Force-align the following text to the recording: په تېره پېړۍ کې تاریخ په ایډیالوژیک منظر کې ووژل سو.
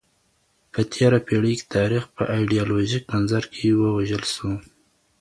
په 0.71 0.81
تېره 0.93 1.19
پېړۍ 1.27 1.53
کې 1.59 1.65
تاریخ 1.75 2.03
په 2.15 2.23
ایډیالوژیک 2.35 3.03
منظر 3.11 3.43
کې 3.53 3.67
ووژل 3.79 4.23
سو. 4.35 4.49